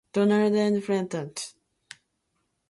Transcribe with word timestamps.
Donngal 0.13 0.55
and 0.55 0.81
Feradach. 0.83 1.53